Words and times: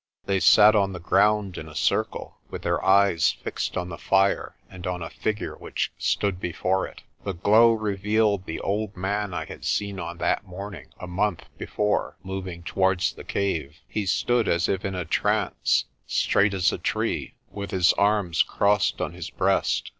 They 0.25 0.39
sat 0.39 0.75
on 0.75 0.93
the 0.93 0.99
ground 0.99 1.59
in 1.59 1.69
a 1.69 1.75
circle, 1.75 2.39
with 2.49 2.63
their 2.63 2.83
eyes 2.83 3.33
fixed 3.33 3.77
on 3.77 3.89
the 3.89 3.99
fire 3.99 4.55
and 4.67 4.87
on 4.87 5.03
a 5.03 5.11
figure 5.11 5.55
which 5.55 5.91
stood 5.99 6.39
before 6.39 6.87
it. 6.87 7.03
The 7.23 7.35
glow 7.35 7.73
revealed 7.73 8.45
the 8.47 8.59
old 8.61 8.97
man 8.97 9.31
I 9.31 9.45
had 9.45 9.63
seen 9.63 9.99
on 9.99 10.17
that 10.17 10.43
morning 10.43 10.87
a 10.99 11.05
month 11.05 11.45
before 11.59 12.17
moving 12.23 12.63
towards 12.63 13.13
the 13.13 13.23
cave. 13.23 13.77
He 13.87 14.07
stood 14.07 14.47
as 14.47 14.67
if 14.67 14.83
in 14.83 14.95
a 14.95 15.05
trance, 15.05 15.85
straight 16.07 16.55
as 16.55 16.71
a 16.71 16.79
tree, 16.79 17.35
with 17.51 17.69
his 17.69 17.93
arms 17.93 18.41
crossed 18.41 19.01
on 19.01 19.13
his 19.13 19.29
breast. 19.29 19.89